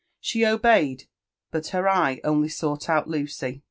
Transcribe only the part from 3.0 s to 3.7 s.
Lucy.